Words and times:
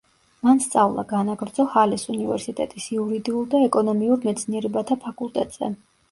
მან 0.45 0.59
სწავლა 0.61 1.01
განაგრძო 1.09 1.65
ჰალეს 1.73 2.05
უნივერსიტეტის 2.13 2.87
იურიდიულ 2.95 3.45
და 3.51 3.61
ეკონომიურ 3.67 4.25
მეცნიერებათა 4.31 4.97
ფაკულტეტზე. 5.05 5.71